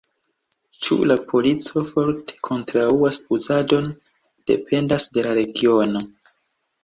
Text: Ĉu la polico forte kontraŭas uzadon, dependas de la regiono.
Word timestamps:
Ĉu 0.85 0.95
la 1.09 1.17
polico 1.31 1.83
forte 1.89 2.39
kontraŭas 2.47 3.19
uzadon, 3.37 3.91
dependas 4.53 5.07
de 5.19 5.27
la 5.29 5.35
regiono. 5.41 6.05